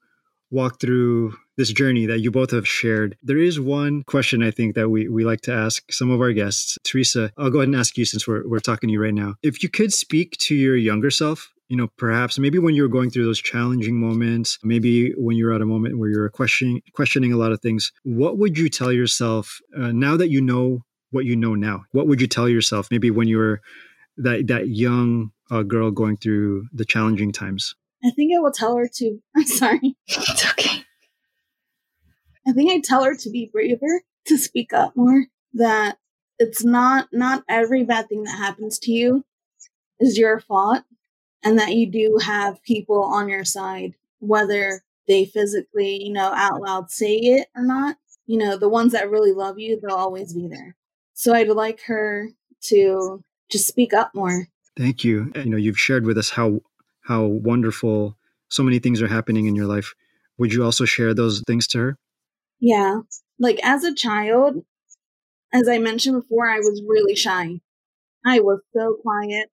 [0.51, 4.73] walked through this journey that you both have shared, there is one question I think
[4.73, 6.77] that we, we like to ask some of our guests.
[6.83, 9.35] Teresa, I'll go ahead and ask you since we're, we're talking to you right now.
[9.43, 12.89] If you could speak to your younger self you know, perhaps maybe when you were
[12.89, 17.31] going through those challenging moments, maybe when you're at a moment where you're questioning questioning
[17.31, 20.79] a lot of things, what would you tell yourself uh, now that you know
[21.11, 21.85] what you know now?
[21.91, 23.61] What would you tell yourself maybe when you were
[24.17, 27.75] that that young uh, girl going through the challenging times?
[28.03, 29.19] I think I will tell her to.
[29.35, 29.95] I'm sorry.
[30.07, 30.83] It's okay.
[32.47, 35.27] I think I tell her to be braver, to speak up more.
[35.53, 35.97] That
[36.39, 39.23] it's not not every bad thing that happens to you
[39.99, 40.83] is your fault
[41.43, 46.61] and that you do have people on your side, whether they physically, you know, out
[46.61, 47.97] loud say it or not.
[48.27, 50.75] You know, the ones that really love you, they'll always be there.
[51.13, 52.29] So I'd like her
[52.65, 54.47] to just speak up more.
[54.77, 55.31] Thank you.
[55.35, 56.61] You know, you've shared with us how
[57.01, 58.15] how wonderful
[58.49, 59.95] so many things are happening in your life.
[60.37, 61.97] Would you also share those things to her?
[62.59, 63.01] Yeah.
[63.39, 64.63] Like as a child,
[65.53, 67.59] as I mentioned before, I was really shy.
[68.25, 69.49] I was so quiet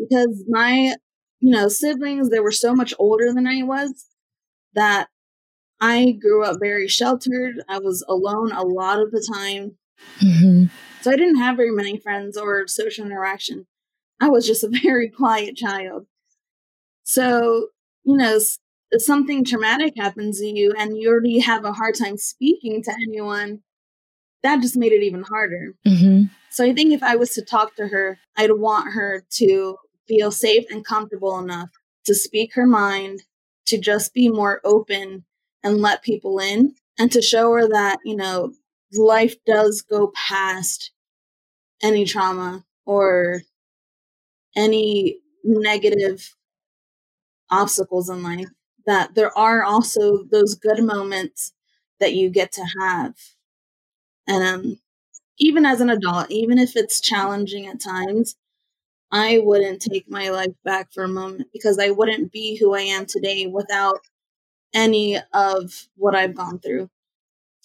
[0.00, 0.94] because my,
[1.40, 4.06] you know, siblings, they were so much older than I was
[4.74, 5.08] that
[5.80, 7.62] I grew up very sheltered.
[7.68, 9.76] I was alone a lot of the time.
[10.20, 10.66] Mm-hmm.
[11.00, 13.66] So I didn't have very many friends or social interaction.
[14.20, 16.06] I was just a very quiet child.
[17.04, 17.68] So,
[18.04, 18.38] you know,
[18.92, 22.92] if something traumatic happens to you and you already have a hard time speaking to
[22.92, 23.60] anyone,
[24.42, 25.74] that just made it even harder.
[25.86, 26.24] Mm-hmm.
[26.50, 29.76] So I think if I was to talk to her, I'd want her to
[30.10, 31.70] feel safe and comfortable enough
[32.04, 33.22] to speak her mind,
[33.66, 35.24] to just be more open
[35.62, 38.52] and let people in, and to show her that, you know,
[38.92, 40.90] life does go past
[41.80, 43.42] any trauma or
[44.56, 46.34] any negative
[47.50, 48.48] obstacles in life,
[48.86, 51.52] that there are also those good moments
[52.00, 53.14] that you get to have.
[54.26, 54.80] And um,
[55.38, 58.34] even as an adult, even if it's challenging at times,
[59.12, 62.82] I wouldn't take my life back for a moment because I wouldn't be who I
[62.82, 64.00] am today without
[64.72, 66.90] any of what I've gone through.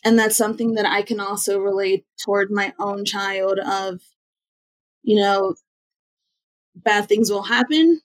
[0.03, 4.01] And that's something that I can also relate toward my own child of,
[5.03, 5.55] you know,
[6.75, 8.01] bad things will happen,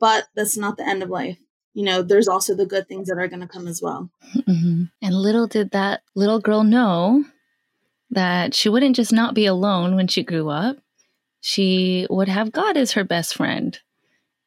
[0.00, 1.38] but that's not the end of life.
[1.74, 4.10] You know, there's also the good things that are going to come as well.
[4.34, 4.84] Mm-hmm.
[5.02, 7.24] And little did that little girl know
[8.10, 10.78] that she wouldn't just not be alone when she grew up,
[11.40, 13.78] she would have God as her best friend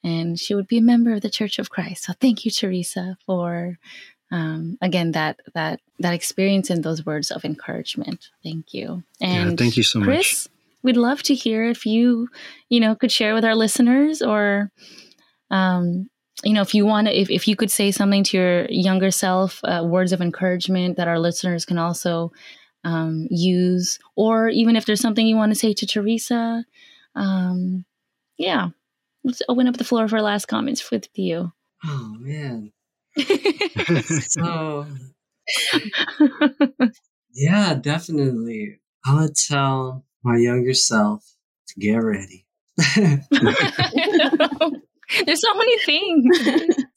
[0.04, 2.06] and she would be a member of the Church of Christ.
[2.06, 3.78] So thank you, Teresa, for
[4.32, 8.30] um, again that that that experience and those words of encouragement.
[8.44, 9.04] Thank you.
[9.20, 10.56] And yeah, thank you so Chris, much.
[10.84, 12.30] We'd love to hear if you,
[12.70, 14.72] you know, could share with our listeners or
[15.52, 16.10] um,
[16.44, 19.12] you know, if you want to, if, if you could say something to your younger
[19.12, 22.32] self, uh, words of encouragement that our listeners can also
[22.84, 26.66] um, use, or even if there's something you want to say to Teresa,
[27.16, 27.86] um,
[28.38, 28.70] yeah,
[29.24, 31.52] let's open up the floor for last comments with you.
[31.86, 32.72] Oh man,
[34.22, 34.86] so,
[37.34, 38.80] yeah, definitely.
[39.06, 41.24] I would tell my younger self
[41.70, 42.46] to get ready.
[45.26, 46.38] There's so many things.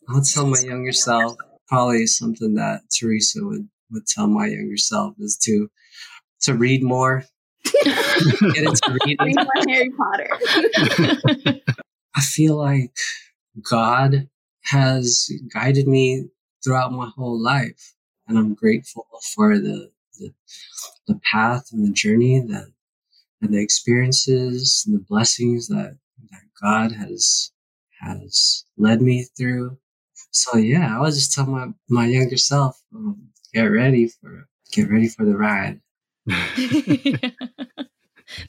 [0.08, 1.36] I'll tell my younger self
[1.68, 5.70] probably something that Teresa would, would tell my younger self is to
[6.42, 7.24] to read more.
[7.84, 9.26] Get into reading.
[9.26, 11.60] Read more Harry Potter.
[12.16, 12.90] I feel like
[13.68, 14.28] God
[14.64, 16.26] has guided me
[16.62, 17.94] throughout my whole life.
[18.26, 20.32] And I'm grateful for the, the,
[21.06, 22.66] the path and the journey that,
[23.40, 25.98] and the experiences and the blessings that,
[26.30, 27.50] that God has,
[28.00, 29.78] has led me through.
[30.30, 34.90] So yeah, I would just tell my, my younger self, um, get ready for, get
[34.90, 35.80] ready for the ride.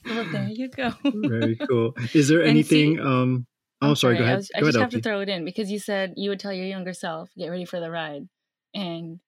[0.05, 0.93] well, there you go.
[1.03, 1.95] Very cool.
[2.13, 3.47] Is there anything, see, um,
[3.83, 4.17] Oh, I'm sorry.
[4.17, 4.35] Go ahead.
[4.35, 6.39] I, was, I just ahead, have to throw it in because you said you would
[6.39, 8.29] tell your younger self, "Get ready for the ride,"
[8.73, 9.19] and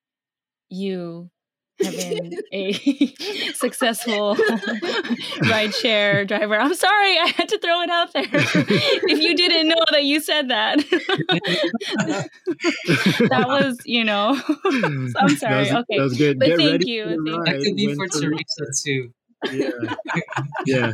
[0.70, 1.30] you
[1.84, 2.74] have been a
[3.54, 4.36] successful
[5.46, 6.60] rideshare driver.
[6.60, 8.26] I'm sorry, I had to throw it out there.
[8.32, 10.80] if you didn't know that you said that,
[13.30, 15.30] that was, you know, I'm sorry.
[15.30, 16.40] That was, okay, that was good.
[16.40, 17.06] But Get thank you.
[17.06, 19.14] Thank that could be for Teresa too.
[19.52, 19.96] Yeah.
[20.66, 20.92] yeah.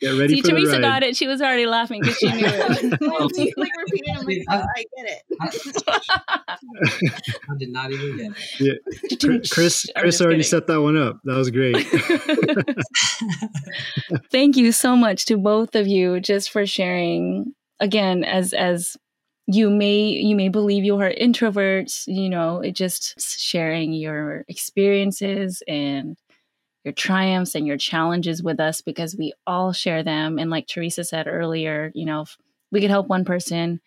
[0.00, 0.82] Get ready See, for Teresa the ride.
[0.82, 1.16] got it.
[1.16, 2.82] She was already laughing because she knew it.
[3.56, 5.22] like repeating, I'm like, oh, I get it.
[7.50, 8.80] I did not even get it.
[9.20, 9.38] Yeah.
[9.50, 10.48] Chris, Chris already kidding.
[10.48, 11.18] set that one up.
[11.24, 11.76] That was great.
[14.30, 17.54] Thank you so much to both of you just for sharing.
[17.80, 18.96] Again, as as
[19.46, 25.62] you may you may believe you are introverts, you know, it just sharing your experiences
[25.66, 26.16] and
[26.84, 30.38] your triumphs and your challenges with us because we all share them.
[30.38, 32.36] And like Teresa said earlier, you know, if
[32.70, 33.80] we could help one person,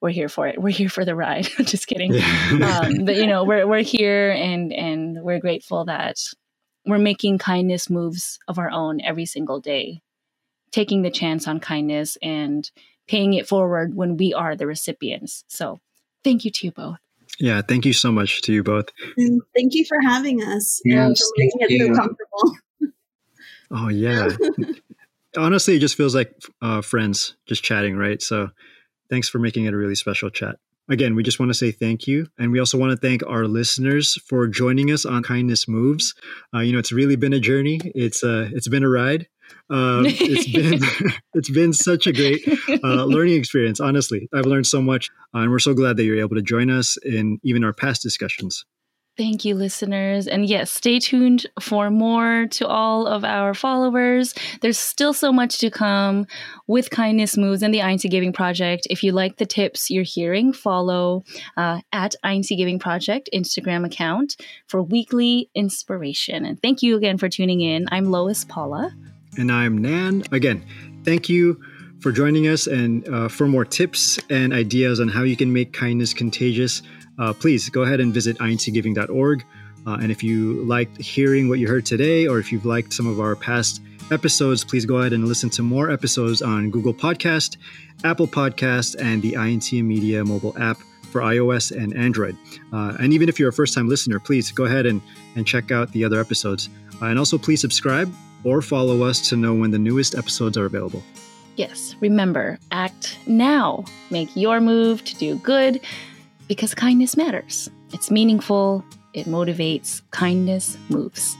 [0.00, 0.60] we're here for it.
[0.60, 1.46] We're here for the ride.
[1.62, 2.14] Just kidding.
[2.62, 6.18] um, but you know, we're we're here and and we're grateful that
[6.84, 10.02] we're making kindness moves of our own every single day,
[10.70, 12.70] taking the chance on kindness and
[13.08, 15.44] paying it forward when we are the recipients.
[15.48, 15.80] So
[16.22, 16.98] thank you to you both.
[17.40, 18.86] Yeah, thank you so much to you both.
[19.16, 21.94] And thank you for having us yes, and for making it you.
[21.94, 22.56] so comfortable.
[23.70, 24.28] Oh yeah.
[25.36, 26.32] Honestly, it just feels like
[26.62, 28.22] uh, friends just chatting, right?
[28.22, 28.50] So
[29.10, 30.56] thanks for making it a really special chat.
[30.88, 32.28] Again, we just want to say thank you.
[32.38, 36.14] And we also want to thank our listeners for joining us on Kindness Moves.
[36.54, 37.80] Uh, you know, it's really been a journey.
[37.94, 39.26] It's uh, it's been a ride.
[39.70, 42.46] Um, it's been it's been such a great
[42.82, 43.80] uh, learning experience.
[43.80, 46.70] Honestly, I've learned so much, uh, and we're so glad that you're able to join
[46.70, 48.64] us in even our past discussions.
[49.16, 50.26] Thank you, listeners.
[50.26, 54.34] And yes, stay tuned for more to all of our followers.
[54.60, 56.26] There's still so much to come
[56.66, 58.88] with Kindness Moves and the INC Giving Project.
[58.90, 61.22] If you like the tips you're hearing, follow
[61.56, 64.34] uh, at INC Giving Project Instagram account
[64.66, 66.44] for weekly inspiration.
[66.44, 67.86] And thank you again for tuning in.
[67.92, 68.92] I'm Lois Paula.
[69.36, 70.22] And I'm Nan.
[70.32, 70.64] Again,
[71.04, 71.60] thank you
[72.00, 72.66] for joining us.
[72.66, 76.82] And uh, for more tips and ideas on how you can make kindness contagious,
[77.18, 79.44] uh, please go ahead and visit incgiving.org.
[79.86, 83.06] Uh, and if you liked hearing what you heard today, or if you've liked some
[83.06, 87.56] of our past episodes, please go ahead and listen to more episodes on Google Podcast,
[88.04, 90.78] Apple Podcast, and the INC Media mobile app
[91.10, 92.36] for iOS and Android.
[92.72, 95.00] Uh, and even if you're a first time listener, please go ahead and,
[95.36, 96.68] and check out the other episodes.
[97.00, 98.12] Uh, and also, please subscribe
[98.44, 101.02] or follow us to know when the newest episodes are available.
[101.56, 103.84] Yes, remember, act now.
[104.10, 105.80] Make your move to do good
[106.48, 107.70] because kindness matters.
[107.92, 111.36] It's meaningful, it motivates, kindness moves.